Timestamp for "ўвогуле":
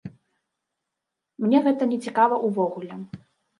2.49-2.93